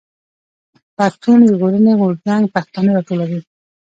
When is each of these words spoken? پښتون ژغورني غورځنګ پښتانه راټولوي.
پښتون 0.97 1.39
ژغورني 1.49 1.93
غورځنګ 1.99 2.43
پښتانه 2.55 2.89
راټولوي. 2.97 3.39